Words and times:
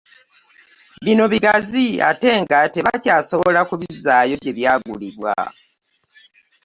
Bino 1.05 1.23
bigazi 1.33 1.87
ate 2.09 2.31
nga 2.41 2.57
tebakyasobola 2.73 3.59
kubizzaayo 3.69 4.35
gye 4.43 4.51
byagulibwa 4.57 5.33